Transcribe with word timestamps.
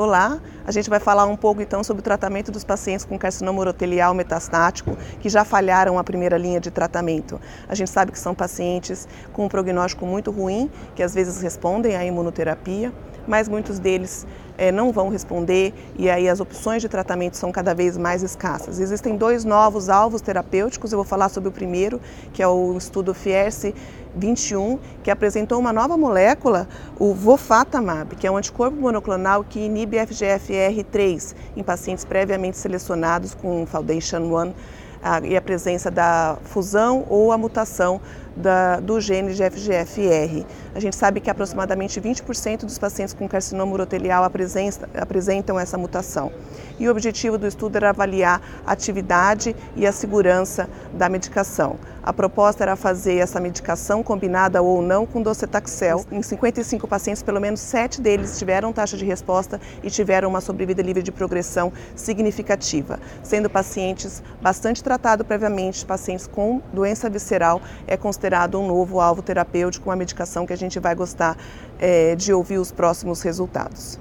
Olá, 0.00 0.40
a 0.64 0.72
gente 0.72 0.88
vai 0.88 0.98
falar 0.98 1.26
um 1.26 1.36
pouco 1.36 1.60
então 1.60 1.84
sobre 1.84 2.00
o 2.00 2.02
tratamento 2.02 2.50
dos 2.50 2.64
pacientes 2.64 3.04
com 3.04 3.18
carcinoma 3.18 3.60
urotelial 3.60 4.14
metastático 4.14 4.96
que 5.20 5.28
já 5.28 5.44
falharam 5.44 5.98
a 5.98 6.02
primeira 6.02 6.38
linha 6.38 6.58
de 6.58 6.70
tratamento. 6.70 7.38
A 7.68 7.74
gente 7.74 7.90
sabe 7.90 8.10
que 8.10 8.18
são 8.18 8.34
pacientes 8.34 9.06
com 9.34 9.44
um 9.44 9.48
prognóstico 9.48 10.06
muito 10.06 10.30
ruim, 10.30 10.70
que 10.94 11.02
às 11.02 11.14
vezes 11.14 11.42
respondem 11.42 11.96
à 11.96 12.02
imunoterapia, 12.02 12.94
mas 13.28 13.46
muitos 13.46 13.78
deles 13.78 14.26
é, 14.56 14.72
não 14.72 14.90
vão 14.90 15.10
responder 15.10 15.74
e 15.98 16.08
aí 16.08 16.30
as 16.30 16.40
opções 16.40 16.80
de 16.80 16.88
tratamento 16.88 17.36
são 17.36 17.52
cada 17.52 17.74
vez 17.74 17.98
mais 17.98 18.22
escassas. 18.22 18.80
Existem 18.80 19.18
dois 19.18 19.44
novos 19.44 19.90
alvos 19.90 20.22
terapêuticos, 20.22 20.92
eu 20.92 20.96
vou 20.96 21.04
falar 21.04 21.28
sobre 21.28 21.50
o 21.50 21.52
primeiro, 21.52 22.00
que 22.32 22.42
é 22.42 22.48
o 22.48 22.74
estudo 22.78 23.12
Fierce 23.12 23.74
21, 24.14 24.78
que 25.02 25.10
apresentou 25.10 25.58
uma 25.58 25.72
nova 25.72 25.96
molécula, 25.96 26.68
o 26.98 27.14
Vofatamab, 27.14 28.16
que 28.16 28.26
é 28.26 28.30
um 28.30 28.36
anticorpo 28.36 28.76
monoclonal 28.76 29.44
que 29.44 29.60
inibe 29.60 29.96
FGFR3 29.96 31.34
em 31.56 31.62
pacientes 31.62 32.04
previamente 32.04 32.58
selecionados 32.58 33.34
com 33.34 33.66
Foundation 33.66 34.20
1 34.20 34.54
a, 35.02 35.20
e 35.20 35.36
a 35.36 35.40
presença 35.40 35.90
da 35.90 36.36
fusão 36.44 37.06
ou 37.08 37.32
a 37.32 37.38
mutação 37.38 38.00
da, 38.40 38.80
do 38.80 39.00
gene 39.00 39.34
FGFR. 39.34 40.44
A 40.74 40.80
gente 40.80 40.96
sabe 40.96 41.20
que 41.20 41.30
aproximadamente 41.30 42.00
20% 42.00 42.64
dos 42.64 42.78
pacientes 42.78 43.14
com 43.14 43.28
carcinoma 43.28 43.72
urotelial 43.72 44.24
apresentam, 44.24 44.88
apresentam 44.94 45.60
essa 45.60 45.76
mutação. 45.78 46.32
E 46.78 46.88
o 46.88 46.90
objetivo 46.90 47.36
do 47.36 47.46
estudo 47.46 47.76
era 47.76 47.90
avaliar 47.90 48.40
a 48.66 48.72
atividade 48.72 49.54
e 49.76 49.86
a 49.86 49.92
segurança 49.92 50.68
da 50.94 51.08
medicação. 51.08 51.78
A 52.02 52.12
proposta 52.14 52.64
era 52.64 52.76
fazer 52.76 53.16
essa 53.16 53.38
medicação 53.38 54.02
combinada 54.02 54.62
ou 54.62 54.80
não 54.80 55.04
com 55.04 55.20
docetaxel. 55.20 56.06
Em 56.10 56.22
55 56.22 56.88
pacientes, 56.88 57.22
pelo 57.22 57.38
menos 57.38 57.60
7 57.60 58.00
deles 58.00 58.38
tiveram 58.38 58.72
taxa 58.72 58.96
de 58.96 59.04
resposta 59.04 59.60
e 59.82 59.90
tiveram 59.90 60.30
uma 60.30 60.40
sobrevida 60.40 60.80
livre 60.80 61.02
de 61.02 61.12
progressão 61.12 61.70
significativa, 61.94 62.98
sendo 63.22 63.50
pacientes 63.50 64.22
bastante 64.40 64.82
tratados 64.82 65.26
previamente, 65.26 65.84
pacientes 65.84 66.26
com 66.26 66.62
doença 66.72 67.10
visceral 67.10 67.60
é 67.86 67.96
considerado 68.30 68.60
um 68.60 68.66
novo 68.68 69.00
alvo 69.00 69.22
terapêutico, 69.22 69.88
uma 69.88 69.96
medicação 69.96 70.46
que 70.46 70.52
a 70.52 70.56
gente 70.56 70.78
vai 70.78 70.94
gostar 70.94 71.36
é, 71.80 72.14
de 72.14 72.32
ouvir 72.32 72.58
os 72.58 72.70
próximos 72.70 73.22
resultados. 73.22 73.98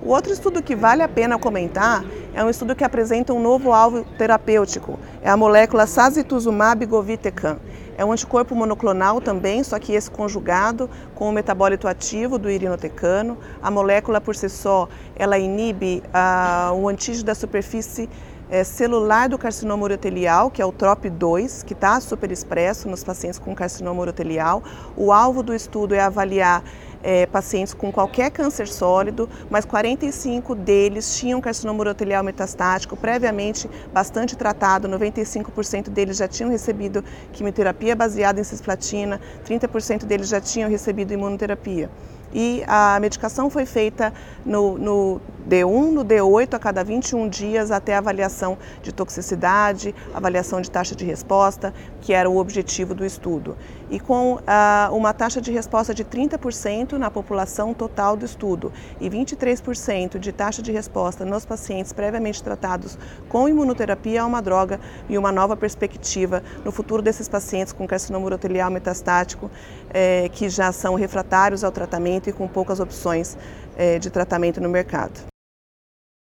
O 0.00 0.10
outro 0.10 0.32
estudo 0.32 0.62
que 0.62 0.76
vale 0.76 1.02
a 1.02 1.08
pena 1.08 1.36
comentar 1.36 2.04
é 2.32 2.44
um 2.44 2.48
estudo 2.48 2.76
que 2.76 2.84
apresenta 2.84 3.34
um 3.34 3.42
novo 3.42 3.72
alvo 3.72 4.04
terapêutico. 4.16 4.96
É 5.20 5.28
a 5.28 5.36
molécula 5.36 5.88
sazituzumab 5.88 6.86
govitecan. 6.86 7.56
É 7.96 8.04
um 8.04 8.12
anticorpo 8.12 8.54
monoclonal 8.54 9.20
também, 9.20 9.64
só 9.64 9.76
que 9.76 9.92
esse 9.92 10.08
conjugado 10.08 10.88
com 11.16 11.28
o 11.28 11.32
metabólito 11.32 11.88
ativo 11.88 12.38
do 12.38 12.48
irinotecano. 12.48 13.36
A 13.60 13.72
molécula 13.72 14.20
por 14.20 14.36
si 14.36 14.48
só, 14.48 14.88
ela 15.16 15.36
inibe 15.36 16.00
ah, 16.14 16.70
o 16.76 16.88
antígeno 16.88 17.24
da 17.24 17.34
superfície 17.34 18.08
é, 18.50 18.64
celular 18.64 19.28
do 19.28 19.38
carcinoma 19.38 19.84
urotelial, 19.84 20.50
que 20.50 20.62
é 20.62 20.64
o 20.64 20.72
TROP2, 20.72 21.64
que 21.64 21.72
está 21.72 22.00
superexpresso 22.00 22.88
nos 22.88 23.04
pacientes 23.04 23.38
com 23.38 23.54
carcinoma 23.54 24.00
urotelial. 24.00 24.62
O 24.96 25.12
alvo 25.12 25.42
do 25.42 25.54
estudo 25.54 25.94
é 25.94 26.00
avaliar 26.00 26.62
é, 27.02 27.26
pacientes 27.26 27.74
com 27.74 27.92
qualquer 27.92 28.30
câncer 28.30 28.66
sólido, 28.66 29.28
mas 29.50 29.64
45 29.64 30.54
deles 30.54 31.16
tinham 31.16 31.40
carcinoma 31.40 31.80
urotelial 31.80 32.24
metastático, 32.24 32.96
previamente 32.96 33.70
bastante 33.92 34.36
tratado, 34.36 34.88
95% 34.88 35.90
deles 35.90 36.16
já 36.16 36.26
tinham 36.26 36.50
recebido 36.50 37.04
quimioterapia 37.32 37.94
baseada 37.94 38.40
em 38.40 38.44
cisplatina, 38.44 39.20
30% 39.46 40.04
deles 40.04 40.28
já 40.28 40.40
tinham 40.40 40.68
recebido 40.68 41.12
imunoterapia 41.12 41.88
e 42.32 42.62
a 42.66 42.98
medicação 43.00 43.48
foi 43.48 43.64
feita 43.64 44.12
no, 44.44 44.78
no, 44.78 45.20
D1, 45.48 45.92
no 45.92 46.04
D8 46.04 46.52
a 46.52 46.58
cada 46.58 46.84
21 46.84 47.26
dias 47.26 47.70
até 47.70 47.94
a 47.94 47.98
avaliação 47.98 48.58
de 48.82 48.92
toxicidade, 48.92 49.94
avaliação 50.12 50.60
de 50.60 50.70
taxa 50.70 50.94
de 50.94 51.06
resposta, 51.06 51.72
que 52.02 52.12
era 52.12 52.28
o 52.28 52.36
objetivo 52.36 52.94
do 52.94 53.02
estudo. 53.02 53.56
E 53.90 53.98
com 53.98 54.38
ah, 54.46 54.90
uma 54.92 55.14
taxa 55.14 55.40
de 55.40 55.50
resposta 55.50 55.94
de 55.94 56.04
30% 56.04 56.92
na 56.92 57.10
população 57.10 57.72
total 57.72 58.14
do 58.14 58.26
estudo 58.26 58.70
e 59.00 59.08
23% 59.08 60.18
de 60.18 60.32
taxa 60.32 60.60
de 60.60 60.70
resposta 60.70 61.24
nos 61.24 61.46
pacientes 61.46 61.94
previamente 61.94 62.42
tratados 62.42 62.98
com 63.30 63.48
imunoterapia 63.48 64.22
a 64.22 64.26
uma 64.26 64.42
droga 64.42 64.78
e 65.08 65.16
uma 65.16 65.32
nova 65.32 65.56
perspectiva 65.56 66.42
no 66.62 66.70
futuro 66.70 67.00
desses 67.00 67.26
pacientes 67.26 67.72
com 67.72 67.86
carcinoma 67.86 68.26
urotelial 68.26 68.70
metastático 68.70 69.50
eh, 69.94 70.28
que 70.30 70.50
já 70.50 70.70
são 70.72 70.94
refratários 70.94 71.64
ao 71.64 71.72
tratamento 71.72 72.28
e 72.28 72.34
com 72.34 72.46
poucas 72.46 72.80
opções 72.80 73.38
eh, 73.78 73.98
de 73.98 74.10
tratamento 74.10 74.60
no 74.60 74.68
mercado. 74.68 75.37